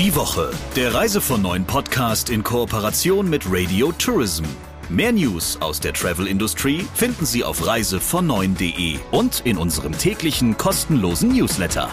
[0.00, 4.44] Die Woche, der Reise von neuen Podcast in Kooperation mit Radio Tourism.
[4.88, 11.90] Mehr News aus der Travel-Industrie finden Sie auf reisevon9.de und in unserem täglichen kostenlosen Newsletter.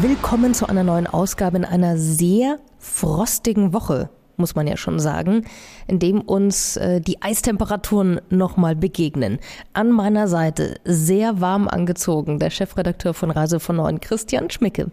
[0.00, 4.08] Willkommen zu einer neuen Ausgabe in einer sehr frostigen Woche
[4.40, 5.44] muss man ja schon sagen,
[5.86, 9.38] in dem uns äh, die Eistemperaturen nochmal begegnen.
[9.72, 14.90] An meiner Seite, sehr warm angezogen, der Chefredakteur von Reise von Neuen, Christian Schmicke.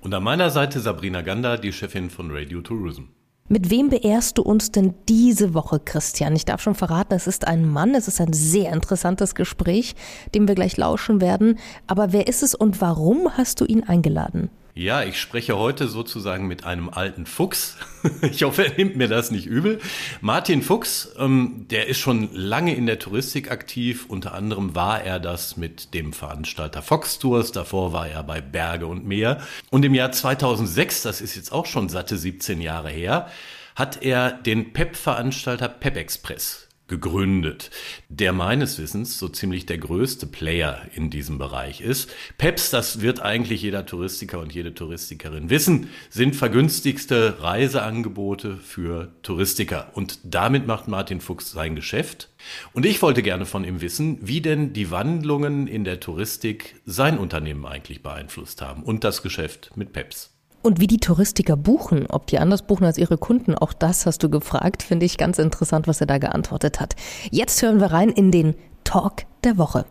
[0.00, 3.04] Und an meiner Seite Sabrina Gander, die Chefin von Radio Tourism.
[3.52, 6.36] Mit wem beehrst du uns denn diese Woche, Christian?
[6.36, 9.96] Ich darf schon verraten, es ist ein Mann, es ist ein sehr interessantes Gespräch,
[10.36, 11.58] dem wir gleich lauschen werden.
[11.88, 14.50] Aber wer ist es und warum hast du ihn eingeladen?
[14.74, 17.76] Ja, ich spreche heute sozusagen mit einem alten Fuchs.
[18.22, 19.78] Ich hoffe, er nimmt mir das nicht übel.
[20.22, 24.06] Martin Fuchs, ähm, der ist schon lange in der Touristik aktiv.
[24.08, 27.52] Unter anderem war er das mit dem Veranstalter Fox Tours.
[27.52, 29.42] Davor war er bei Berge und Meer.
[29.70, 33.28] Und im Jahr 2006, das ist jetzt auch schon satte 17 Jahre her,
[33.76, 37.70] hat er den PEP-Veranstalter PEP Express gegründet,
[38.10, 42.10] der meines Wissens so ziemlich der größte Player in diesem Bereich ist.
[42.36, 49.90] PEPS, das wird eigentlich jeder Touristiker und jede Touristikerin wissen, sind vergünstigste Reiseangebote für Touristiker.
[49.94, 52.28] Und damit macht Martin Fuchs sein Geschäft.
[52.72, 57.18] Und ich wollte gerne von ihm wissen, wie denn die Wandlungen in der Touristik sein
[57.18, 60.29] Unternehmen eigentlich beeinflusst haben und das Geschäft mit PEPS.
[60.62, 64.22] Und wie die Touristiker buchen, ob die anders buchen als ihre Kunden, auch das hast
[64.22, 66.96] du gefragt, finde ich ganz interessant, was er da geantwortet hat.
[67.30, 69.86] Jetzt hören wir rein in den Talk der Woche.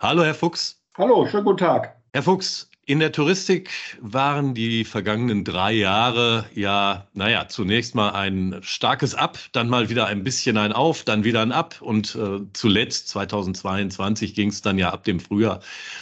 [0.00, 0.80] Hallo, Herr Fuchs.
[0.98, 1.94] Hallo, schönen guten Tag.
[2.12, 8.58] Herr Fuchs, in der Touristik waren die vergangenen drei Jahre ja, naja, zunächst mal ein
[8.62, 12.40] starkes Ab, dann mal wieder ein bisschen ein Auf, dann wieder ein Ab und äh,
[12.52, 15.60] zuletzt 2022 ging es dann ja ab dem Frühjahr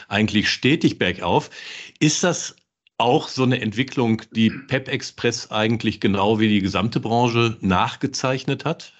[0.08, 1.50] eigentlich stetig bergauf.
[1.98, 2.56] Ist das
[2.98, 8.92] auch so eine Entwicklung, die PEP Express eigentlich genau wie die gesamte Branche nachgezeichnet hat?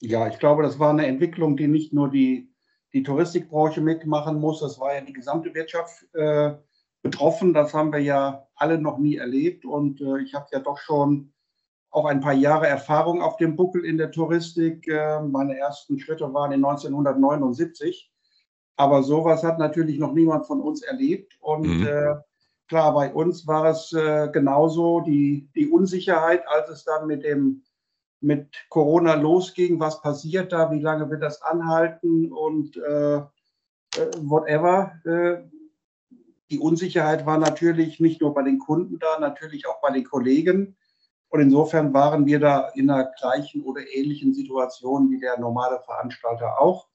[0.00, 2.50] Ja, ich glaube, das war eine Entwicklung, die nicht nur die,
[2.92, 6.54] die Touristikbranche mitmachen muss, das war ja die gesamte Wirtschaft äh,
[7.02, 7.54] betroffen.
[7.54, 9.64] Das haben wir ja alle noch nie erlebt.
[9.64, 11.32] Und äh, ich habe ja doch schon
[11.90, 14.86] auch ein paar Jahre Erfahrung auf dem Buckel in der Touristik.
[14.88, 18.10] Äh, meine ersten Schritte waren in 1979.
[18.76, 21.38] Aber sowas hat natürlich noch niemand von uns erlebt.
[21.40, 21.86] Und mhm.
[22.68, 27.62] Klar, bei uns war es äh, genauso die, die Unsicherheit, als es dann mit dem
[28.20, 34.92] mit Corona losging, was passiert da, wie lange wird das anhalten und äh, äh, whatever.
[35.04, 35.48] Äh,
[36.50, 40.76] die Unsicherheit war natürlich nicht nur bei den Kunden da, natürlich auch bei den Kollegen.
[41.28, 46.60] Und insofern waren wir da in einer gleichen oder ähnlichen Situation wie der normale Veranstalter
[46.60, 46.88] auch.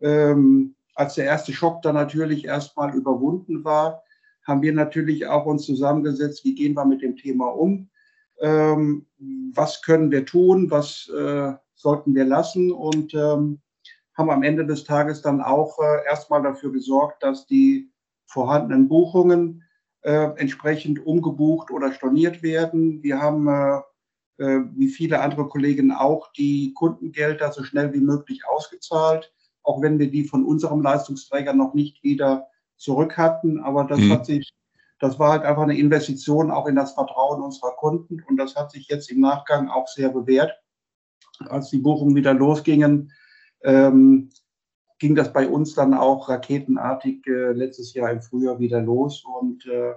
[0.00, 4.03] Ähm, als der erste Schock dann natürlich erstmal überwunden war,
[4.44, 7.88] haben wir natürlich auch uns zusammengesetzt, wie gehen wir mit dem Thema um,
[8.40, 9.06] ähm,
[9.54, 12.72] was können wir tun, was äh, sollten wir lassen?
[12.72, 13.60] Und ähm,
[14.14, 17.90] haben am Ende des Tages dann auch äh, erstmal dafür gesorgt, dass die
[18.26, 19.64] vorhandenen Buchungen
[20.02, 23.02] äh, entsprechend umgebucht oder storniert werden.
[23.02, 23.80] Wir haben, äh,
[24.38, 29.32] äh, wie viele andere Kollegen auch, die Kundengelder so schnell wie möglich ausgezahlt,
[29.62, 32.46] auch wenn wir die von unserem Leistungsträger noch nicht wieder
[32.84, 33.60] zurück hatten.
[33.60, 34.12] Aber das mhm.
[34.12, 34.54] hat sich,
[35.00, 38.70] das war halt einfach eine Investition auch in das Vertrauen unserer Kunden und das hat
[38.70, 40.52] sich jetzt im Nachgang auch sehr bewährt.
[41.48, 43.12] Als die Buchungen wieder losgingen,
[43.64, 44.30] ähm,
[44.98, 49.24] ging das bei uns dann auch raketenartig äh, letztes Jahr im Frühjahr wieder los.
[49.24, 49.94] Und äh,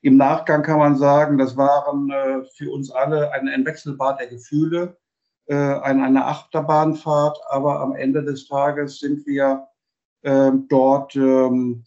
[0.00, 4.28] im Nachgang kann man sagen, das waren äh, für uns alle ein, ein Wechselbad der
[4.28, 4.96] Gefühle,
[5.46, 7.38] äh, eine, eine Achterbahnfahrt.
[7.50, 9.66] Aber am Ende des Tages sind wir
[10.22, 11.84] ähm, dort ähm,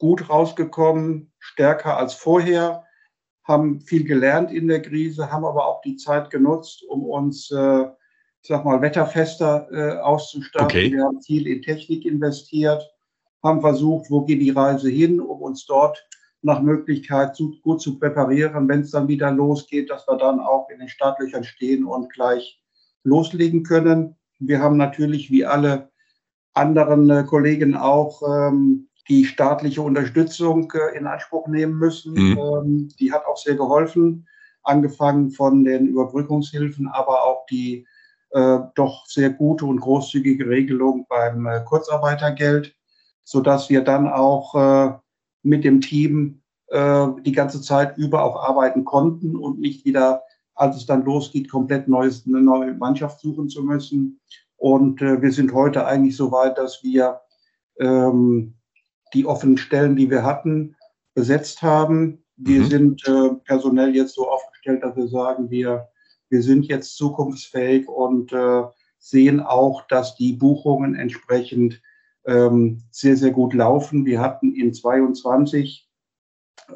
[0.00, 2.84] gut rausgekommen, stärker als vorher,
[3.44, 7.82] haben viel gelernt in der Krise, haben aber auch die Zeit genutzt, um uns, äh,
[8.42, 10.66] ich sag mal, wetterfester äh, auszustatten.
[10.66, 10.92] Okay.
[10.92, 12.82] Wir haben viel in Technik investiert,
[13.42, 16.04] haben versucht, wo geht die Reise hin, um uns dort
[16.42, 20.78] nach Möglichkeit gut zu präparieren, wenn es dann wieder losgeht, dass wir dann auch in
[20.78, 22.62] den Startlöchern stehen und gleich
[23.04, 24.16] loslegen können.
[24.38, 25.90] Wir haben natürlich wie alle
[26.54, 32.14] anderen äh, Kollegen auch ähm, die staatliche Unterstützung äh, in Anspruch nehmen müssen.
[32.14, 32.38] Mhm.
[32.38, 34.28] Ähm, die hat auch sehr geholfen,
[34.62, 37.86] angefangen von den Überbrückungshilfen, aber auch die
[38.30, 42.74] äh, doch sehr gute und großzügige Regelung beim äh, Kurzarbeitergeld,
[43.24, 45.00] sodass wir dann auch
[45.42, 46.42] mit dem Team
[46.72, 50.22] die ganze Zeit über auch arbeiten konnten und nicht wieder,
[50.54, 54.20] als es dann losgeht, komplett neues, eine neue Mannschaft suchen zu müssen.
[54.56, 57.20] Und wir sind heute eigentlich so weit, dass wir
[57.78, 58.54] ähm,
[59.14, 60.76] die offenen Stellen, die wir hatten,
[61.14, 62.24] besetzt haben.
[62.36, 62.66] Wir mhm.
[62.66, 65.88] sind äh, personell jetzt so aufgestellt, dass wir sagen, wir,
[66.28, 68.62] wir sind jetzt zukunftsfähig und äh,
[68.98, 71.82] sehen auch, dass die Buchungen entsprechend
[72.26, 74.04] ähm, sehr, sehr gut laufen.
[74.04, 75.88] Wir hatten in 22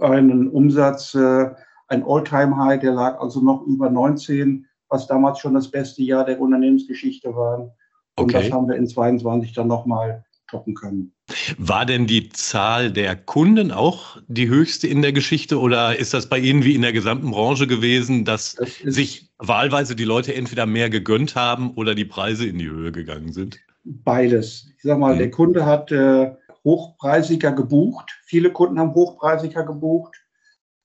[0.00, 1.50] einen Umsatz, äh,
[1.88, 6.40] ein All-Time-High, der lag also noch über 19, was damals schon das beste Jahr der
[6.40, 7.74] Unternehmensgeschichte war.
[8.16, 8.44] Und okay.
[8.44, 11.12] das haben wir in 22 dann nochmal toppen können.
[11.58, 16.28] War denn die Zahl der Kunden auch die höchste in der Geschichte oder ist das
[16.28, 20.66] bei Ihnen wie in der gesamten Branche gewesen, dass das sich wahlweise die Leute entweder
[20.66, 23.58] mehr gegönnt haben oder die Preise in die Höhe gegangen sind?
[23.82, 24.68] Beides.
[24.76, 25.18] Ich sag mal, mhm.
[25.18, 26.30] der Kunde hat äh,
[26.62, 28.12] hochpreisiger gebucht.
[28.24, 30.14] Viele Kunden haben hochpreisiger gebucht,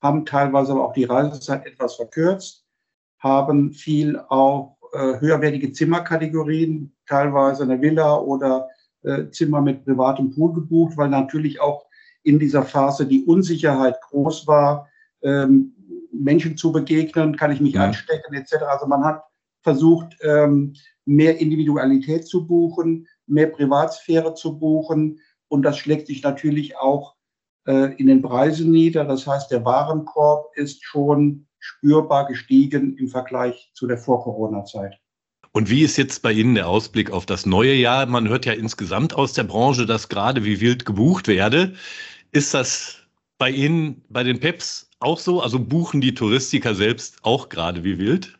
[0.01, 2.65] haben teilweise aber auch die Reisezeit etwas verkürzt,
[3.19, 8.67] haben viel auch äh, höherwertige Zimmerkategorien, teilweise eine Villa oder
[9.03, 11.85] äh, Zimmer mit privatem Pool gebucht, weil natürlich auch
[12.23, 14.89] in dieser Phase die Unsicherheit groß war,
[15.21, 15.73] ähm,
[16.11, 17.85] Menschen zu begegnen, kann ich mich ja.
[17.85, 18.63] anstecken etc.
[18.67, 19.23] Also man hat
[19.61, 20.73] versucht, ähm,
[21.05, 27.15] mehr Individualität zu buchen, mehr Privatsphäre zu buchen und das schlägt sich natürlich auch
[27.65, 29.05] äh, in den Preisen nieder.
[29.05, 34.99] Das heißt, der Warenkorb ist schon spürbar gestiegen im Vergleich zu der Vor-Corona-Zeit.
[35.59, 38.05] Und wie ist jetzt bei Ihnen der Ausblick auf das neue Jahr?
[38.05, 41.73] Man hört ja insgesamt aus der Branche, dass gerade wie wild gebucht werde.
[42.31, 42.99] Ist das
[43.37, 45.41] bei Ihnen, bei den PEPs auch so?
[45.41, 48.39] Also buchen die Touristiker selbst auch gerade wie wild?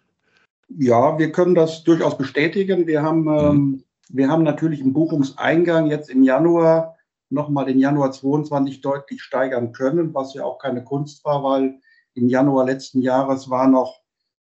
[0.69, 2.87] Ja, wir können das durchaus bestätigen.
[2.87, 3.29] Wir haben, mhm.
[3.29, 6.95] ähm, wir haben natürlich im Buchungseingang jetzt im Januar
[7.29, 11.81] nochmal den Januar 22 deutlich steigern können, was ja auch keine Kunst war, weil
[12.13, 13.99] im Januar letzten Jahres war noch,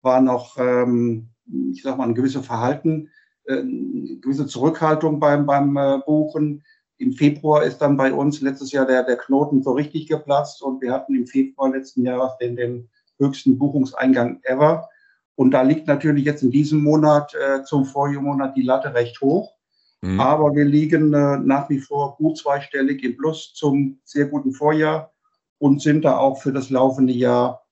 [0.04, 1.30] war noch ähm,
[1.72, 3.10] ich sag mal, ein gewisses Verhalten,
[3.46, 6.64] äh, eine gewisse Zurückhaltung beim, beim äh, Buchen.
[6.98, 10.82] Im Februar ist dann bei uns letztes Jahr der, der Knoten so richtig geplatzt und
[10.82, 14.90] wir hatten im Februar letzten Jahres den, den höchsten Buchungseingang ever.
[15.36, 19.56] Und da liegt natürlich jetzt in diesem Monat äh, zum Vorjahrmonat die Latte recht hoch.
[20.02, 20.20] Mhm.
[20.20, 25.14] Aber wir liegen äh, nach wie vor gut zweistellig im Plus zum sehr guten Vorjahr
[25.58, 27.66] und sind da auch für das laufende Jahr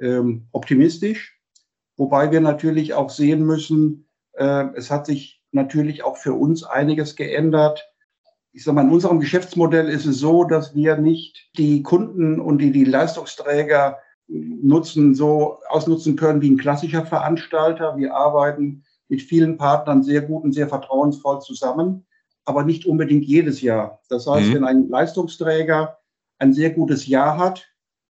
[0.00, 1.38] ähm, optimistisch.
[2.02, 7.14] Wobei wir natürlich auch sehen müssen, äh, es hat sich natürlich auch für uns einiges
[7.14, 7.88] geändert.
[8.52, 12.58] Ich sage mal, in unserem Geschäftsmodell ist es so, dass wir nicht die Kunden und
[12.58, 17.96] die, die Leistungsträger nutzen, so ausnutzen können wie ein klassischer Veranstalter.
[17.96, 22.04] Wir arbeiten mit vielen Partnern sehr gut und sehr vertrauensvoll zusammen,
[22.44, 24.00] aber nicht unbedingt jedes Jahr.
[24.08, 24.54] Das heißt, mhm.
[24.54, 25.98] wenn ein Leistungsträger
[26.40, 27.68] ein sehr gutes Jahr hat,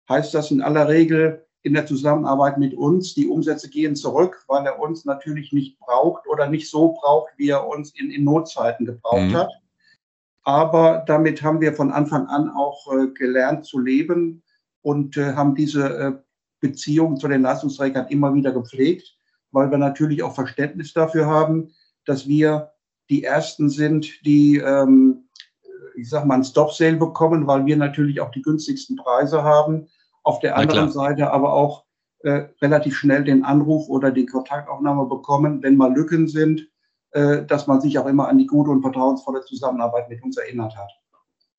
[0.08, 3.14] heißt das in aller Regel, in der Zusammenarbeit mit uns.
[3.14, 7.48] Die Umsätze gehen zurück, weil er uns natürlich nicht braucht oder nicht so braucht, wie
[7.48, 9.34] er uns in, in Notzeiten gebraucht mhm.
[9.34, 9.50] hat.
[10.42, 14.42] Aber damit haben wir von Anfang an auch äh, gelernt zu leben
[14.82, 16.12] und äh, haben diese äh,
[16.60, 19.16] Beziehung zu den Leistungsträgern immer wieder gepflegt,
[19.50, 21.70] weil wir natürlich auch Verständnis dafür haben,
[22.04, 22.72] dass wir
[23.08, 25.28] die Ersten sind, die, ähm,
[25.96, 29.88] ich sag mal, ein Stop-Sale bekommen, weil wir natürlich auch die günstigsten Preise haben
[30.24, 31.84] auf der anderen Seite aber auch
[32.24, 36.68] äh, relativ schnell den Anruf oder die Kontaktaufnahme bekommen, wenn mal Lücken sind,
[37.12, 40.74] äh, dass man sich auch immer an die gute und vertrauensvolle Zusammenarbeit mit uns erinnert
[40.76, 40.90] hat.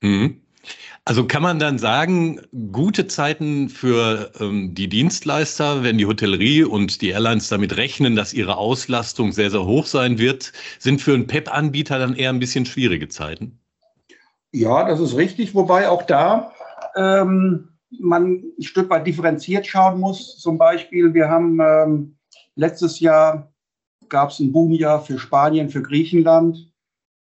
[0.02, 0.42] Mhm.
[1.06, 2.42] Also kann man dann sagen,
[2.72, 8.34] gute Zeiten für ähm, die Dienstleister, wenn die Hotellerie und die Airlines damit rechnen, dass
[8.34, 12.66] ihre Auslastung sehr, sehr hoch sein wird, sind für einen PEP-Anbieter dann eher ein bisschen
[12.66, 13.60] schwierige Zeiten?
[14.52, 16.52] Ja, das ist richtig, wobei auch da
[16.95, 20.37] ähm, man ein Stück weit differenziert schauen muss.
[20.37, 22.18] Zum Beispiel, wir haben ähm,
[22.56, 23.54] letztes Jahr
[24.09, 26.71] gab es ein Boomjahr für Spanien, für Griechenland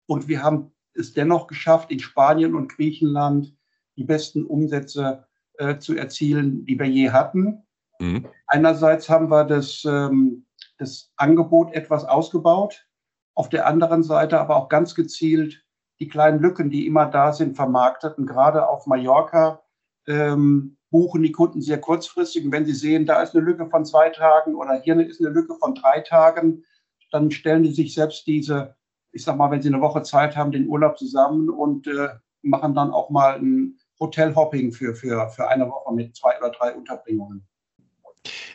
[0.06, 3.54] und wir haben es dennoch geschafft, in Spanien und Griechenland
[3.96, 5.26] die besten Umsätze
[5.58, 7.62] äh, zu erzielen, die wir je hatten.
[7.98, 8.26] Mhm.
[8.46, 10.46] Einerseits haben wir das, ähm,
[10.78, 12.86] das Angebot etwas ausgebaut,
[13.34, 15.64] auf der anderen Seite aber auch ganz gezielt
[16.00, 18.18] die kleinen Lücken, die immer da sind, vermarktet.
[18.18, 19.61] Und gerade auf Mallorca
[20.06, 22.44] ähm, buchen die Kunden sehr kurzfristig.
[22.44, 25.30] Und wenn sie sehen, da ist eine Lücke von zwei Tagen oder hier ist eine
[25.30, 26.64] Lücke von drei Tagen,
[27.10, 28.76] dann stellen die sich selbst diese,
[29.12, 32.08] ich sag mal, wenn sie eine Woche Zeit haben, den Urlaub zusammen und äh,
[32.42, 36.74] machen dann auch mal ein Hotelhopping für, für, für eine Woche mit zwei oder drei
[36.74, 37.46] Unterbringungen.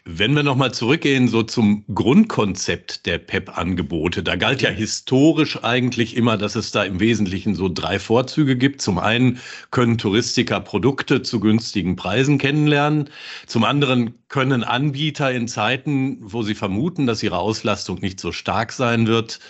[0.10, 6.38] Wenn wir nochmal zurückgehen, so zum Grundkonzept der PEP-Angebote, da galt ja historisch eigentlich immer,
[6.38, 8.82] dass es da im Wesentlichen so drei Vorzüge gibt.
[8.82, 13.10] Zum einen können Touristiker Produkte zu günstigen Preisen kennenlernen.
[13.48, 18.72] Zum anderen können Anbieter in Zeiten, wo sie vermuten, dass ihre Auslastung nicht so stark
[18.72, 19.42] sein wird,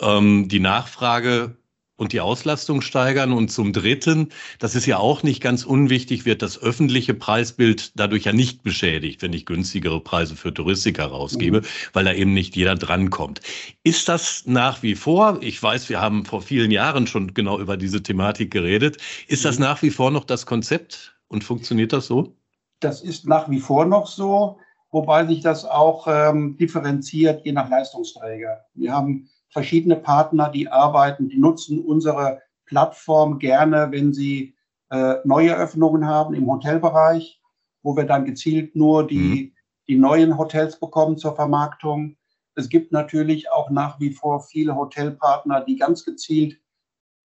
[0.00, 1.58] ähm, die Nachfrage
[1.96, 3.32] und die Auslastung steigern.
[3.32, 8.24] Und zum Dritten, das ist ja auch nicht ganz unwichtig, wird das öffentliche Preisbild dadurch
[8.24, 11.66] ja nicht beschädigt, wenn ich günstigere Preise für Touristik herausgebe, mhm.
[11.92, 13.40] weil da eben nicht jeder drankommt.
[13.82, 17.76] Ist das nach wie vor, ich weiß, wir haben vor vielen Jahren schon genau über
[17.76, 18.98] diese Thematik geredet,
[19.28, 19.64] ist das mhm.
[19.64, 22.36] nach wie vor noch das Konzept und funktioniert das so?
[22.80, 24.58] Das ist nach wie vor noch so,
[24.90, 28.66] wobei sich das auch ähm, differenziert je nach Leistungsträger.
[28.74, 34.54] Wir haben verschiedene Partner, die arbeiten, die nutzen unsere Plattform gerne, wenn sie
[34.90, 37.40] äh, neue Öffnungen haben im Hotelbereich,
[37.82, 39.52] wo wir dann gezielt nur die, mhm.
[39.88, 42.18] die neuen Hotels bekommen zur Vermarktung.
[42.54, 46.60] Es gibt natürlich auch nach wie vor viele Hotelpartner, die ganz gezielt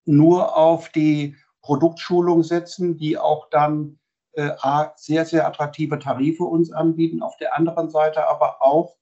[0.05, 4.00] nur auf die Produktschulung setzen, die auch dann
[4.35, 4.51] äh,
[4.95, 7.21] sehr, sehr attraktive Tarife uns anbieten.
[7.21, 8.95] Auf der anderen Seite aber auch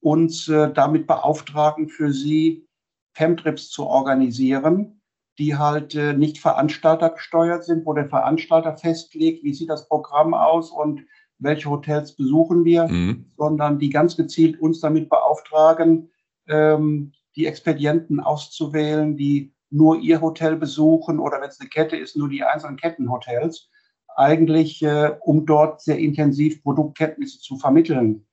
[0.00, 2.66] uns äh, damit beauftragen, für sie
[3.12, 5.00] Femtrips zu organisieren,
[5.38, 10.70] die halt äh, nicht veranstaltergesteuert sind, wo der Veranstalter festlegt, wie sieht das Programm aus
[10.70, 11.02] und
[11.38, 13.26] welche Hotels besuchen wir, mhm.
[13.36, 16.10] sondern die ganz gezielt uns damit beauftragen,
[16.48, 22.16] ähm, die Expedienten auszuwählen, die nur ihr Hotel besuchen oder wenn es eine Kette ist,
[22.16, 23.70] nur die einzelnen Kettenhotels,
[24.16, 28.26] eigentlich äh, um dort sehr intensiv Produktkenntnisse zu vermitteln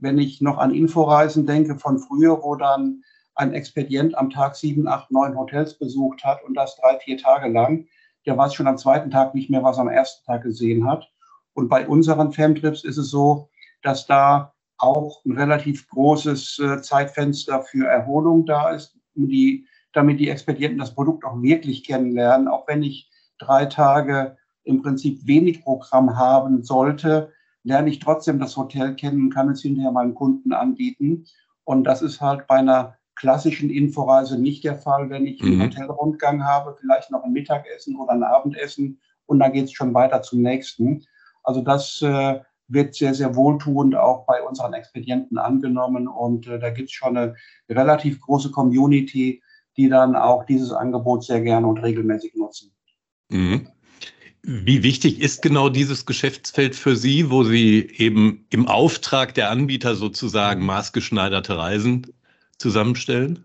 [0.00, 3.02] wenn ich noch an Inforeisen denke von früher, wo dann
[3.34, 7.48] ein Expedient am Tag sieben, acht, neun Hotels besucht hat und das drei, vier Tage
[7.48, 7.86] lang,
[8.26, 11.10] der weiß schon am zweiten Tag nicht mehr, was er am ersten Tag gesehen hat.
[11.54, 13.48] Und bei unseren Femtrips ist es so,
[13.82, 20.28] dass da auch ein relativ großes äh, Zeitfenster für Erholung da ist, die, damit die
[20.28, 22.48] Expedienten das Produkt auch wirklich kennenlernen.
[22.48, 28.56] Auch wenn ich drei Tage im Prinzip wenig Programm haben sollte, lerne ich trotzdem das
[28.56, 31.24] Hotel kennen kann es hinterher meinen Kunden anbieten.
[31.64, 35.64] Und das ist halt bei einer klassischen Inforeise nicht der Fall, wenn ich einen mhm.
[35.64, 40.22] Hotelrundgang habe, vielleicht noch ein Mittagessen oder ein Abendessen und dann geht es schon weiter
[40.22, 41.04] zum nächsten.
[41.42, 46.70] Also das äh, wird sehr, sehr wohltuend auch bei unseren Expedienten angenommen und äh, da
[46.70, 47.34] gibt es schon eine
[47.68, 49.42] relativ große Community,
[49.76, 52.72] die dann auch dieses Angebot sehr gerne und regelmäßig nutzen.
[53.28, 53.68] Mhm.
[54.42, 59.94] Wie wichtig ist genau dieses Geschäftsfeld für Sie, wo Sie eben im Auftrag der Anbieter
[59.94, 62.06] sozusagen maßgeschneiderte Reisen
[62.56, 63.44] zusammenstellen?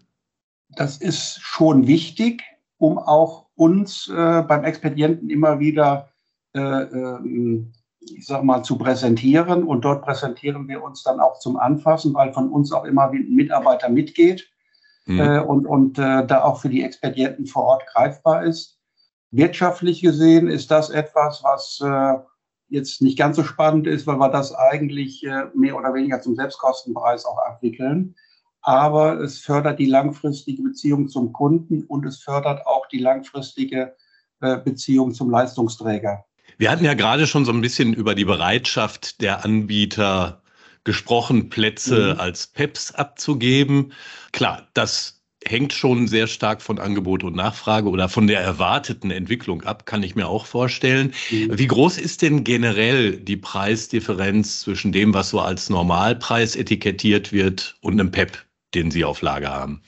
[0.70, 2.44] Das ist schon wichtig,
[2.78, 6.10] um auch uns äh, beim Expedienten immer wieder,
[6.54, 7.66] äh, äh,
[8.02, 9.64] ich sag mal, zu präsentieren.
[9.64, 13.30] Und dort präsentieren wir uns dann auch zum Anfassen, weil von uns auch immer ein
[13.36, 14.50] Mitarbeiter mitgeht
[15.06, 15.20] mhm.
[15.20, 18.80] Äh, und, und äh, da auch für die Expedienten vor Ort greifbar ist.
[19.32, 22.20] Wirtschaftlich gesehen ist das etwas, was äh,
[22.70, 26.36] jetzt nicht ganz so spannend ist, weil wir das eigentlich äh, mehr oder weniger zum
[26.36, 28.16] Selbstkostenpreis auch abwickeln.
[28.62, 33.96] Aber es fördert die langfristige Beziehung zum Kunden und es fördert auch die langfristige
[34.42, 36.26] äh, Beziehung zum Leistungsträger.
[36.58, 40.42] Wir hatten ja gerade schon so ein bisschen über die Bereitschaft der Anbieter
[40.84, 42.20] gesprochen, Plätze mhm.
[42.20, 43.94] als PEPs abzugeben.
[44.32, 49.64] Klar, das hängt schon sehr stark von Angebot und Nachfrage oder von der erwarteten Entwicklung
[49.64, 51.14] ab, kann ich mir auch vorstellen.
[51.32, 51.58] Mhm.
[51.58, 57.76] Wie groß ist denn generell die Preisdifferenz zwischen dem, was so als Normalpreis etikettiert wird
[57.82, 58.38] und einem PEP,
[58.74, 59.82] den Sie auf Lager haben?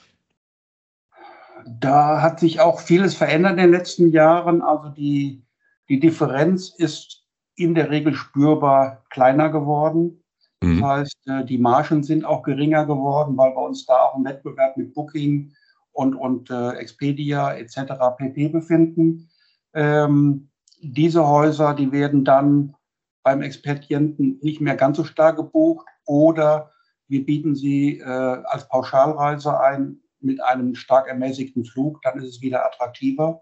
[1.68, 4.62] Da hat sich auch vieles verändert in den letzten Jahren.
[4.62, 5.44] Also die,
[5.90, 10.24] die Differenz ist in der Regel spürbar kleiner geworden.
[10.62, 10.82] Mhm.
[10.82, 14.26] Das heißt, äh, die Margen sind auch geringer geworden, weil wir uns da auch im
[14.26, 15.54] Wettbewerb mit Booking
[15.92, 17.94] und, und äh, Expedia etc.
[18.18, 18.50] pp.
[18.50, 19.30] befinden.
[19.74, 20.50] Ähm,
[20.82, 22.76] diese Häuser, die werden dann
[23.24, 26.72] beim Expedienten nicht mehr ganz so stark gebucht oder
[27.08, 32.42] wir bieten sie äh, als Pauschalreise ein mit einem stark ermäßigten Flug, dann ist es
[32.42, 33.42] wieder attraktiver.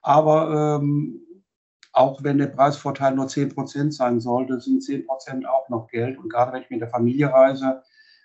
[0.00, 1.20] Aber ähm,
[1.92, 6.18] auch wenn der Preisvorteil nur 10 Prozent sein sollte, sind 10 Prozent auch noch Geld.
[6.18, 7.82] Und gerade wenn ich mit der Familie reise,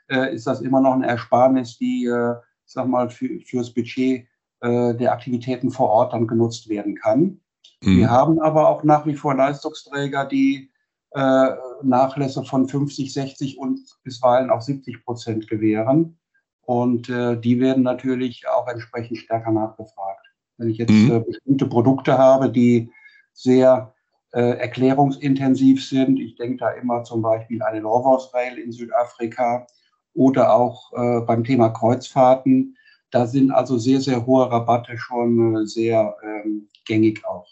[0.10, 4.28] äh, ist das immer noch eine Ersparnis, die, äh, sag mal, für, fürs Budget
[4.62, 7.42] äh, der Aktivitäten vor Ort dann genutzt werden kann.
[7.82, 7.98] Mhm.
[7.98, 10.72] Wir haben aber auch nach wie vor Leistungsträger, die
[11.12, 11.50] äh,
[11.84, 16.18] Nachlässe von 50, 60 und bisweilen auch 70 Prozent gewähren.
[16.62, 20.26] Und äh, die werden natürlich auch entsprechend stärker nachgefragt.
[20.58, 21.12] Wenn ich jetzt mhm.
[21.12, 22.92] Äh, bestimmte Produkte habe, die
[23.34, 23.94] sehr
[24.32, 26.20] äh, erklärungsintensiv sind.
[26.20, 29.68] Ich denke da immer zum Beispiel an den Rovos Rail in Südafrika
[30.14, 32.78] oder auch äh, beim Thema Kreuzfahrten.
[33.12, 37.48] Da sind also sehr, sehr hohe Rabatte schon äh, sehr ähm, gängig auch.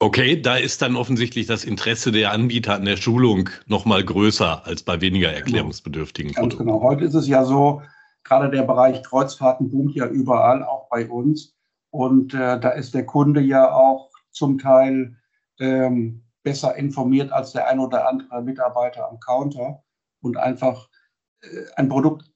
[0.00, 4.66] Okay, da ist dann offensichtlich das Interesse der Anbieter an der Schulung noch mal größer
[4.66, 5.38] als bei weniger genau.
[5.38, 6.66] erklärungsbedürftigen Ganz Produkten.
[6.66, 6.82] Genau.
[6.82, 7.80] Heute ist es ja so,
[8.22, 11.54] gerade der Bereich Kreuzfahrten boomt ja überall, auch bei uns.
[11.90, 15.16] Und äh, da ist der Kunde ja auch zum Teil
[15.58, 19.82] ähm, besser informiert als der ein oder andere Mitarbeiter am Counter.
[20.20, 20.88] Und einfach
[21.40, 22.30] äh, ein Produkt,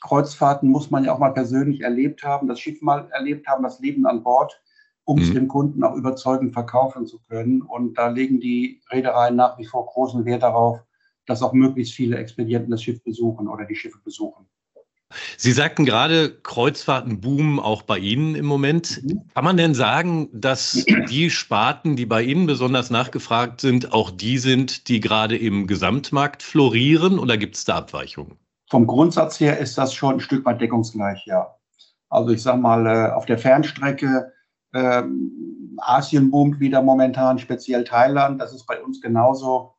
[0.00, 3.80] Kreuzfahrten muss man ja auch mal persönlich erlebt haben, das Schiff mal erlebt haben, das
[3.80, 4.60] Leben an Bord,
[5.04, 5.22] um mhm.
[5.22, 7.62] es dem Kunden auch überzeugend verkaufen zu können.
[7.62, 10.80] Und da legen die Reedereien nach wie vor großen Wert darauf,
[11.26, 14.48] dass auch möglichst viele Expedienten das Schiff besuchen oder die Schiffe besuchen.
[15.36, 19.02] Sie sagten gerade, Kreuzfahrten boomen auch bei Ihnen im Moment.
[19.02, 19.22] Mhm.
[19.34, 24.38] Kann man denn sagen, dass die Sparten, die bei Ihnen besonders nachgefragt sind, auch die
[24.38, 28.38] sind, die gerade im Gesamtmarkt florieren oder gibt es da Abweichungen?
[28.70, 31.54] Vom Grundsatz her ist das schon ein Stück weit deckungsgleich, ja.
[32.08, 34.32] Also ich sage mal, äh, auf der Fernstrecke,
[34.72, 35.02] äh,
[35.78, 39.74] Asien boomt wieder momentan, speziell Thailand, das ist bei uns genauso.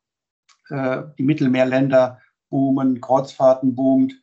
[0.69, 4.13] Äh, die Mittelmeerländer boomen, Kreuzfahrten boomt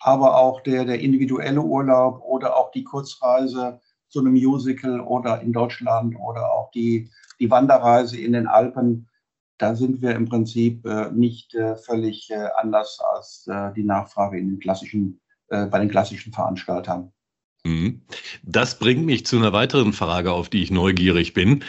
[0.00, 5.52] aber auch der, der individuelle Urlaub oder auch die Kurzreise zu einem Musical oder in
[5.52, 7.10] Deutschland oder auch die,
[7.40, 9.08] die Wanderreise in den Alpen,
[9.58, 14.38] da sind wir im Prinzip äh, nicht äh, völlig äh, anders als äh, die Nachfrage
[14.38, 17.12] in den klassischen, äh, bei den klassischen Veranstaltern.
[17.64, 18.02] Mhm.
[18.44, 21.64] Das bringt mich zu einer weiteren Frage, auf die ich neugierig bin.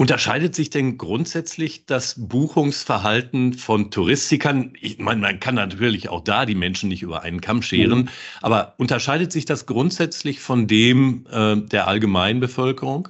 [0.00, 4.74] Unterscheidet sich denn grundsätzlich das Buchungsverhalten von Touristikern?
[4.80, 8.08] Ich meine, man kann natürlich auch da die Menschen nicht über einen Kamm scheren, mhm.
[8.40, 13.08] aber unterscheidet sich das grundsätzlich von dem äh, der allgemeinen Bevölkerung?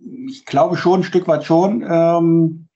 [0.00, 1.84] Ich glaube schon, ein Stück weit schon.
[1.88, 2.66] Ähm,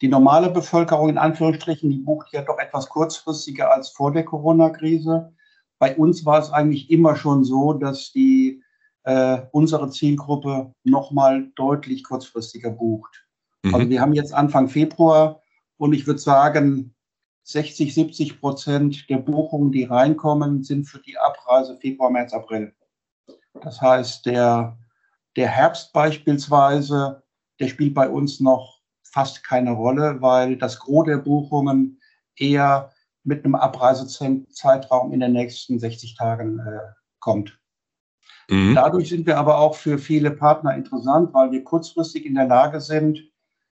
[0.00, 5.32] die normale Bevölkerung in Anführungsstrichen, die bucht ja doch etwas kurzfristiger als vor der Corona-Krise.
[5.80, 8.53] Bei uns war es eigentlich immer schon so, dass die
[9.04, 13.26] äh, unsere Zielgruppe nochmal deutlich kurzfristiger bucht.
[13.62, 13.74] Mhm.
[13.74, 15.40] Also wir haben jetzt Anfang Februar
[15.76, 16.94] und ich würde sagen,
[17.44, 22.74] 60, 70 Prozent der Buchungen, die reinkommen, sind für die Abreise Februar, März, April.
[23.60, 24.78] Das heißt, der,
[25.36, 27.22] der Herbst beispielsweise,
[27.60, 32.00] der spielt bei uns noch fast keine Rolle, weil das Gros der Buchungen
[32.36, 32.90] eher
[33.22, 37.58] mit einem Abreisezeitraum in den nächsten 60 Tagen äh, kommt.
[38.48, 38.74] Mhm.
[38.74, 42.80] Dadurch sind wir aber auch für viele Partner interessant, weil wir kurzfristig in der Lage
[42.80, 43.20] sind,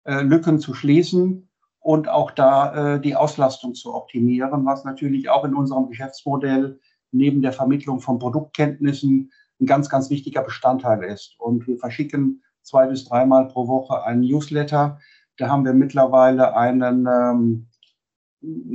[0.04, 1.48] äh, Lücken zu schließen
[1.80, 6.80] und auch da äh, die Auslastung zu optimieren, was natürlich auch in unserem Geschäftsmodell
[7.12, 11.36] neben der Vermittlung von Produktkenntnissen ein ganz, ganz wichtiger Bestandteil ist.
[11.38, 14.98] Und wir verschicken zwei bis dreimal pro Woche einen Newsletter.
[15.38, 17.68] Da haben wir mittlerweile einen ähm,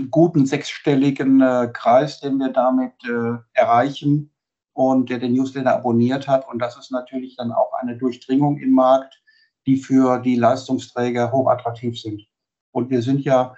[0.10, 4.32] guten sechsstelligen äh, Kreis, den wir damit äh, erreichen
[4.74, 6.48] und der den Newsletter abonniert hat.
[6.48, 9.22] Und das ist natürlich dann auch eine Durchdringung im Markt,
[9.66, 12.24] die für die Leistungsträger hochattraktiv sind.
[12.72, 13.56] Und wir sind ja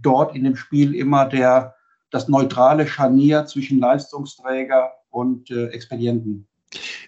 [0.00, 1.74] dort in dem Spiel immer der,
[2.10, 6.46] das neutrale Scharnier zwischen Leistungsträger und äh, Expedienten.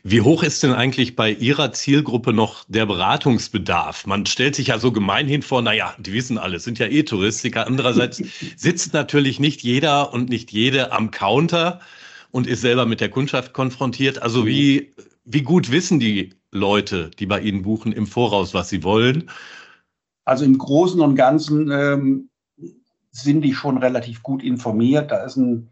[0.02, 4.06] Wie hoch ist denn eigentlich bei Ihrer Zielgruppe noch der Beratungsbedarf?
[4.06, 7.66] Man stellt sich ja so gemeinhin vor, naja, die wissen alles, sind ja eh Touristiker.
[7.66, 8.22] Andererseits
[8.56, 11.80] sitzt natürlich nicht jeder und nicht jede am Counter
[12.34, 14.20] und ist selber mit der Kundschaft konfrontiert.
[14.20, 14.46] Also mhm.
[14.46, 14.94] wie,
[15.24, 19.30] wie gut wissen die Leute, die bei Ihnen buchen, im Voraus, was sie wollen?
[20.24, 22.30] Also im Großen und Ganzen ähm,
[23.12, 25.12] sind die schon relativ gut informiert.
[25.12, 25.70] Da ist ein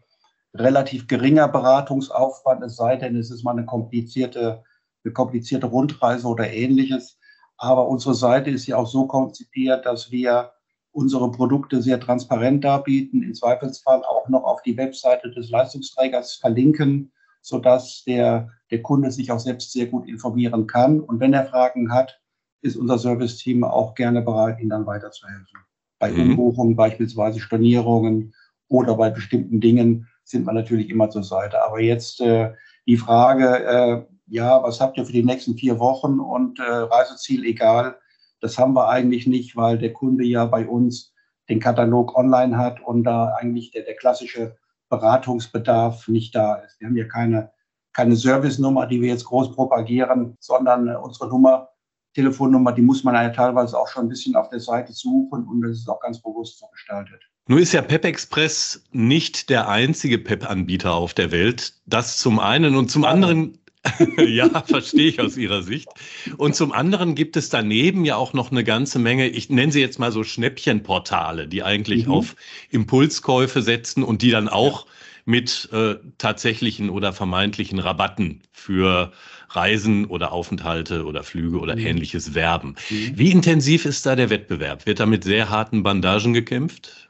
[0.53, 4.63] relativ geringer Beratungsaufwand, es sei denn, es ist mal eine komplizierte,
[5.03, 7.19] eine komplizierte Rundreise oder ähnliches.
[7.57, 10.52] Aber unsere Seite ist ja auch so konzipiert, dass wir
[10.93, 17.11] unsere Produkte sehr transparent darbieten, im Zweifelsfall auch noch auf die Webseite des Leistungsträgers verlinken,
[17.41, 21.01] sodass der, der Kunde sich auch selbst sehr gut informieren kann.
[21.01, 22.21] Und wenn er Fragen hat,
[22.61, 25.59] ist unser Serviceteam auch gerne bereit, Ihnen dann weiterzuhelfen.
[25.99, 26.31] Bei mhm.
[26.31, 28.33] Umbuchungen, beispielsweise Stornierungen
[28.69, 31.61] oder bei bestimmten Dingen sind wir natürlich immer zur Seite.
[31.65, 32.53] Aber jetzt äh,
[32.87, 37.45] die Frage, äh, ja, was habt ihr für die nächsten vier Wochen und äh, Reiseziel
[37.45, 37.97] egal,
[38.43, 41.13] das haben wir eigentlich nicht, weil der Kunde ja bei uns
[41.49, 44.57] den Katalog online hat und da eigentlich der, der klassische
[44.89, 46.79] Beratungsbedarf nicht da ist.
[46.79, 47.51] Wir haben ja keine,
[47.93, 51.69] keine Service-Nummer, die wir jetzt groß propagieren, sondern unsere Nummer,
[52.13, 55.61] Telefonnummer, die muss man ja teilweise auch schon ein bisschen auf der Seite suchen und
[55.61, 57.21] das ist auch ganz bewusst so gestaltet.
[57.47, 61.73] Nur ist ja Pep Express nicht der einzige Pep-Anbieter auf der Welt.
[61.85, 63.57] Das zum einen und zum anderen
[64.27, 65.89] ja, verstehe ich aus Ihrer Sicht.
[66.37, 69.81] Und zum anderen gibt es daneben ja auch noch eine ganze Menge, ich nenne sie
[69.81, 72.13] jetzt mal so Schnäppchenportale, die eigentlich mhm.
[72.13, 72.35] auf
[72.69, 74.85] Impulskäufe setzen und die dann auch
[75.25, 79.11] mit äh, tatsächlichen oder vermeintlichen Rabatten für
[79.49, 81.85] Reisen oder Aufenthalte oder Flüge oder mhm.
[81.85, 82.75] ähnliches werben.
[82.89, 83.13] Mhm.
[83.15, 84.85] Wie intensiv ist da der Wettbewerb?
[84.85, 87.09] Wird da mit sehr harten Bandagen gekämpft?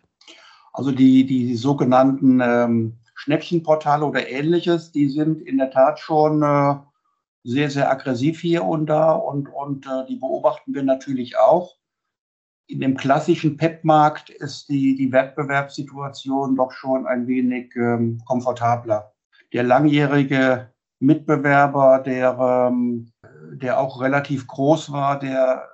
[0.74, 6.76] Also die, die sogenannten ähm Schnäppchenportale oder ähnliches, die sind in der Tat schon äh,
[7.46, 11.78] sehr, sehr aggressiv hier und da und, und äh, die beobachten wir natürlich auch.
[12.68, 19.14] In dem klassischen PEP-Markt ist die, die Wettbewerbssituation doch schon ein wenig ähm, komfortabler.
[19.54, 23.10] Der langjährige Mitbewerber, der, ähm,
[23.54, 25.70] der auch relativ groß war, der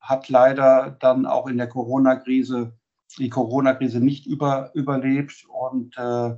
[0.00, 2.72] hat leider dann auch in der Corona-Krise
[3.18, 5.46] die Corona-Krise nicht über, überlebt.
[5.48, 6.34] Und äh,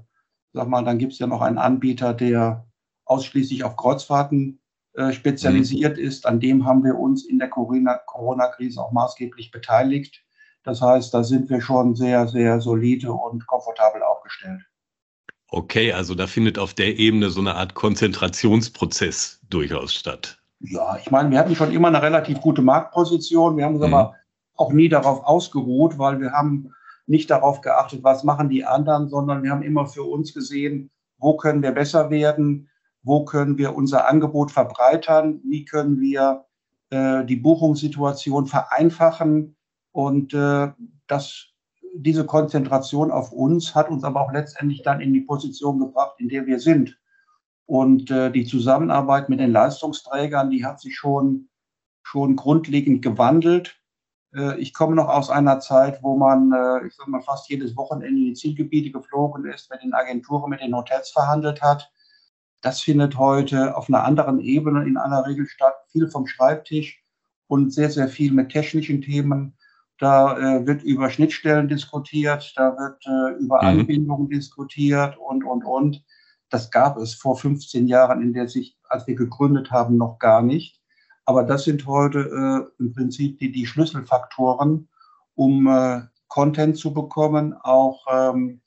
[0.53, 2.67] sag mal, dann gibt es ja noch einen Anbieter, der
[3.05, 4.61] ausschließlich auf Kreuzfahrten
[4.95, 6.05] äh, spezialisiert mhm.
[6.05, 6.27] ist.
[6.27, 10.23] An dem haben wir uns in der Corona-Krise auch maßgeblich beteiligt.
[10.63, 14.61] Das heißt, da sind wir schon sehr, sehr solide und komfortabel aufgestellt.
[15.49, 20.39] Okay, also da findet auf der Ebene so eine Art Konzentrationsprozess durchaus statt.
[20.61, 23.57] Ja, ich meine, wir hatten schon immer eine relativ gute Marktposition.
[23.57, 23.95] Wir haben uns mhm.
[23.95, 24.15] aber
[24.57, 26.73] auch nie darauf ausgeruht, weil wir haben
[27.11, 31.37] nicht darauf geachtet, was machen die anderen, sondern wir haben immer für uns gesehen, wo
[31.37, 32.69] können wir besser werden,
[33.03, 36.45] wo können wir unser Angebot verbreitern, wie können wir
[36.91, 39.57] äh, die Buchungssituation vereinfachen.
[39.91, 40.71] Und äh,
[41.09, 41.49] das,
[41.95, 46.29] diese Konzentration auf uns hat uns aber auch letztendlich dann in die Position gebracht, in
[46.29, 46.97] der wir sind.
[47.67, 51.49] Und äh, die Zusammenarbeit mit den Leistungsträgern, die hat sich schon,
[52.05, 53.80] schon grundlegend gewandelt.
[54.35, 57.77] Äh, ich komme noch aus einer Zeit, wo man, äh, ich sag mal, fast jedes
[57.77, 61.91] Wochenende in die Zielgebiete geflogen ist, mit den Agenturen, mit den Hotels verhandelt hat.
[62.61, 67.03] Das findet heute auf einer anderen Ebene in aller Regel statt, viel vom Schreibtisch
[67.47, 69.57] und sehr, sehr viel mit technischen Themen.
[69.99, 73.81] Da äh, wird über Schnittstellen diskutiert, da wird äh, über mhm.
[73.81, 76.03] Anbindungen diskutiert und, und, und.
[76.49, 80.43] Das gab es vor 15 Jahren in der Sicht, als wir gegründet haben, noch gar
[80.43, 80.80] nicht.
[81.25, 82.19] Aber das sind heute
[82.79, 84.89] äh, im Prinzip die, die Schlüsselfaktoren,
[85.35, 88.61] um äh, Content zu bekommen, auch ähm,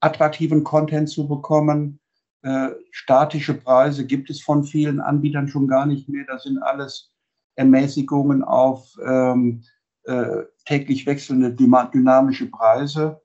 [0.00, 2.00] attraktiven Content zu bekommen.
[2.42, 6.24] Äh, statische Preise gibt es von vielen Anbietern schon gar nicht mehr.
[6.26, 7.12] Das sind alles
[7.56, 9.62] Ermäßigungen auf ähm,
[10.04, 13.20] äh, täglich wechselnde dynamische Preise.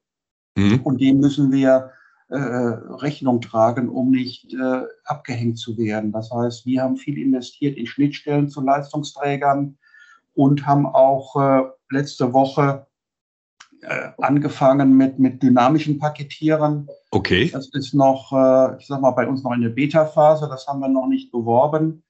[0.56, 0.82] Mhm.
[0.84, 1.92] Und dem müssen wir
[2.36, 6.12] Rechnung tragen, um nicht äh, abgehängt zu werden.
[6.12, 9.78] Das heißt, wir haben viel investiert in Schnittstellen zu Leistungsträgern
[10.34, 12.86] und haben auch äh, letzte Woche
[13.82, 16.88] äh, angefangen mit, mit dynamischen Paketieren.
[17.12, 17.50] Okay.
[17.52, 20.48] Das ist noch, äh, ich sag mal, bei uns noch in der Beta-Phase.
[20.50, 22.04] Das haben wir noch nicht beworben.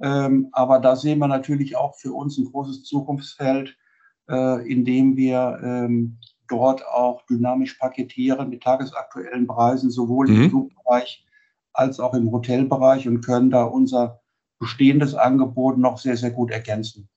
[0.00, 3.76] Ähm, aber da sehen wir natürlich auch für uns ein großes Zukunftsfeld,
[4.28, 6.18] äh, in dem wir ähm,
[6.50, 10.42] dort auch dynamisch paketieren mit tagesaktuellen Preisen, sowohl mhm.
[10.42, 11.24] im Flugbereich
[11.72, 14.20] als auch im Hotelbereich und können da unser
[14.58, 17.08] bestehendes Angebot noch sehr, sehr gut ergänzen.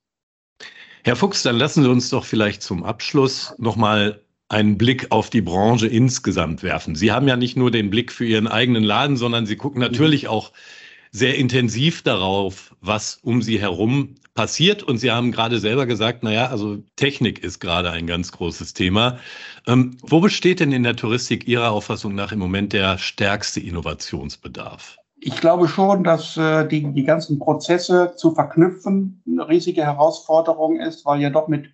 [1.04, 5.42] Herr Fuchs, dann lassen Sie uns doch vielleicht zum Abschluss nochmal einen Blick auf die
[5.42, 6.96] Branche insgesamt werfen.
[6.96, 10.28] Sie haben ja nicht nur den Blick für Ihren eigenen Laden, sondern Sie gucken natürlich
[10.28, 10.52] auch
[11.14, 14.82] sehr intensiv darauf, was um sie herum passiert.
[14.82, 19.20] Und Sie haben gerade selber gesagt, naja, also Technik ist gerade ein ganz großes Thema.
[19.68, 24.98] Ähm, wo besteht denn in der Touristik Ihrer Auffassung nach im Moment der stärkste Innovationsbedarf?
[25.20, 31.06] Ich glaube schon, dass äh, die, die ganzen Prozesse zu verknüpfen eine riesige Herausforderung ist,
[31.06, 31.70] weil ja doch mit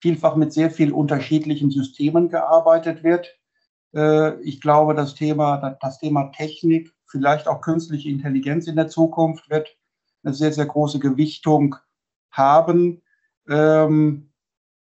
[0.00, 3.34] vielfach mit sehr vielen unterschiedlichen Systemen gearbeitet wird.
[3.94, 9.48] Äh, ich glaube, das Thema, das Thema Technik vielleicht auch künstliche Intelligenz in der Zukunft
[9.48, 9.74] wird
[10.22, 11.76] eine sehr, sehr große Gewichtung
[12.30, 13.02] haben.
[13.48, 14.32] Ähm,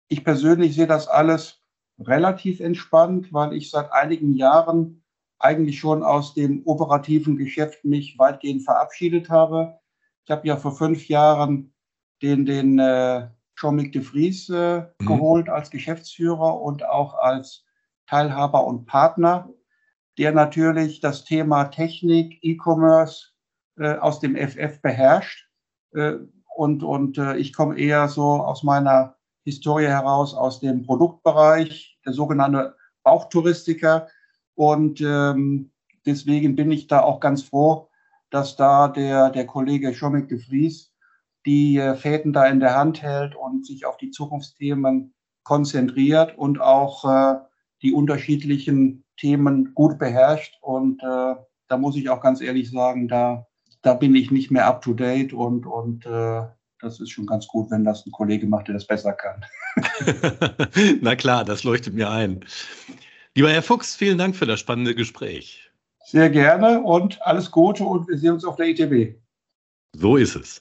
[0.08, 1.60] ich persönlich sehe das alles
[1.98, 5.02] relativ entspannt, weil ich seit einigen Jahren
[5.40, 9.78] eigentlich schon aus dem operativen Geschäft mich weitgehend verabschiedet habe.
[10.24, 11.72] Ich habe ja vor fünf Jahren
[12.22, 15.06] den, den äh, Jean-Luc de Vries äh, mhm.
[15.06, 17.64] geholt als Geschäftsführer und auch als
[18.06, 19.48] Teilhaber und Partner
[20.20, 23.28] der natürlich das Thema Technik, E-Commerce
[23.78, 25.48] äh, aus dem FF beherrscht.
[25.94, 26.16] Äh,
[26.54, 32.12] und und äh, ich komme eher so aus meiner Historie heraus aus dem Produktbereich, der
[32.12, 34.08] sogenannte Bauchtouristiker.
[34.54, 35.70] Und ähm,
[36.04, 37.88] deswegen bin ich da auch ganz froh,
[38.28, 40.92] dass da der, der Kollege Schomik de Vries
[41.46, 46.60] die äh, Fäden da in der Hand hält und sich auf die Zukunftsthemen konzentriert und
[46.60, 47.49] auch äh,
[47.82, 50.58] die unterschiedlichen Themen gut beherrscht.
[50.60, 51.34] Und äh,
[51.68, 53.46] da muss ich auch ganz ehrlich sagen, da,
[53.82, 56.42] da bin ich nicht mehr up to date und, und äh,
[56.80, 59.44] das ist schon ganz gut, wenn das ein Kollege macht, der das besser kann.
[61.00, 62.40] Na klar, das leuchtet mir ein.
[63.34, 65.70] Lieber Herr Fuchs, vielen Dank für das spannende Gespräch.
[66.04, 69.14] Sehr gerne und alles Gute und wir sehen uns auf der ITB.
[69.92, 70.60] So ist es.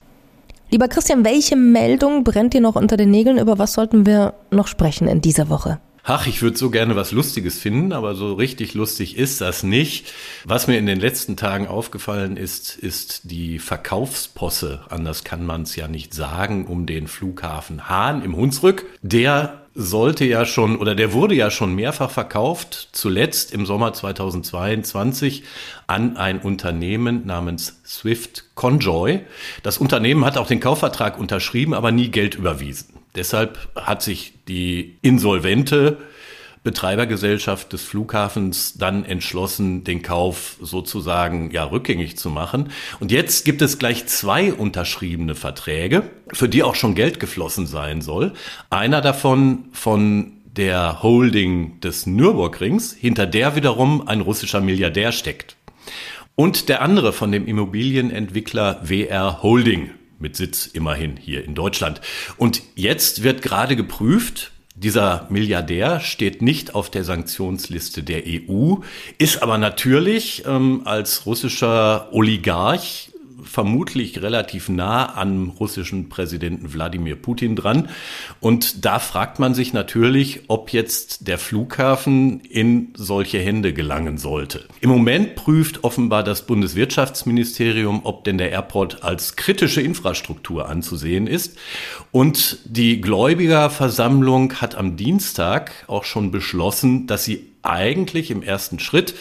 [0.70, 3.40] Lieber Christian, welche Meldung brennt dir noch unter den Nägeln?
[3.40, 5.80] Über was sollten wir noch sprechen in dieser Woche?
[6.04, 10.12] Ach, ich würde so gerne was Lustiges finden, aber so richtig lustig ist das nicht.
[10.46, 15.76] Was mir in den letzten Tagen aufgefallen ist, ist die Verkaufsposse, anders kann man es
[15.76, 18.86] ja nicht sagen, um den Flughafen Hahn im Hunsrück.
[19.02, 25.44] Der sollte ja schon oder der wurde ja schon mehrfach verkauft, zuletzt im Sommer 2022
[25.88, 29.22] an ein Unternehmen namens Swift Conjoy.
[29.64, 32.99] Das Unternehmen hat auch den Kaufvertrag unterschrieben, aber nie Geld überwiesen.
[33.16, 35.98] Deshalb hat sich die insolvente
[36.64, 42.72] Betreibergesellschaft des Flughafens dann entschlossen, den Kauf sozusagen ja rückgängig zu machen.
[43.00, 48.02] Und jetzt gibt es gleich zwei unterschriebene Verträge, für die auch schon Geld geflossen sein
[48.02, 48.34] soll.
[48.70, 55.56] Einer davon von der Holding des Nürburgrings, hinter der wiederum ein russischer Milliardär steckt.
[56.36, 62.02] Und der andere von dem Immobilienentwickler WR Holding mit Sitz immerhin hier in Deutschland.
[62.38, 68.76] Und jetzt wird gerade geprüft, dieser Milliardär steht nicht auf der Sanktionsliste der EU,
[69.18, 73.09] ist aber natürlich ähm, als russischer Oligarch
[73.50, 77.90] vermutlich relativ nah am russischen Präsidenten Wladimir Putin dran.
[78.40, 84.66] Und da fragt man sich natürlich, ob jetzt der Flughafen in solche Hände gelangen sollte.
[84.82, 91.58] Im Moment prüft offenbar das Bundeswirtschaftsministerium, ob denn der Airport als kritische Infrastruktur anzusehen ist.
[92.12, 99.16] Und die Gläubigerversammlung hat am Dienstag auch schon beschlossen, dass sie eigentlich im ersten Schritt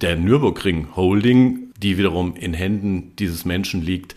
[0.00, 4.14] der Nürburgring Holding, die wiederum in Händen dieses Menschen liegt,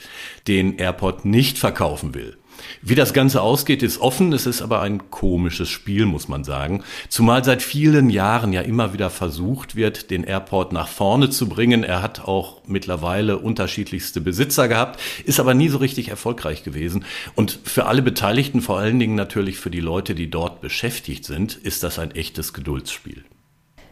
[0.47, 2.37] den Airport nicht verkaufen will.
[2.81, 4.33] Wie das Ganze ausgeht, ist offen.
[4.33, 6.83] Es ist aber ein komisches Spiel, muss man sagen.
[7.07, 11.83] Zumal seit vielen Jahren ja immer wieder versucht wird, den Airport nach vorne zu bringen.
[11.83, 17.05] Er hat auch mittlerweile unterschiedlichste Besitzer gehabt, ist aber nie so richtig erfolgreich gewesen.
[17.35, 21.55] Und für alle Beteiligten, vor allen Dingen natürlich für die Leute, die dort beschäftigt sind,
[21.55, 23.23] ist das ein echtes Geduldsspiel.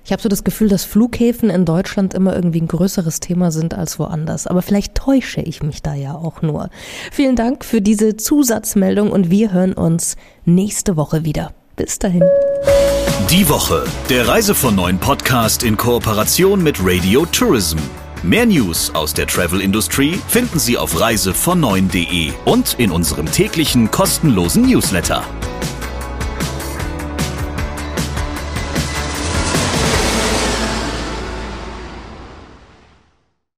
[0.08, 3.74] Ich habe so das Gefühl, dass Flughäfen in Deutschland immer irgendwie ein größeres Thema sind
[3.74, 4.48] als woanders.
[4.48, 6.70] Aber vielleicht täusche ich mich da ja auch nur.
[7.12, 10.15] Vielen Dank für diese Zusatzmeldung und wir hören uns
[10.46, 11.52] nächste Woche wieder.
[11.76, 12.24] Bis dahin.
[13.30, 17.80] Die Woche, der Reise von neuen Podcast in Kooperation mit Radio Tourism.
[18.24, 24.70] Mehr News aus der Travel Industry finden Sie auf reisevon9.de und in unserem täglichen kostenlosen
[24.70, 25.26] Newsletter.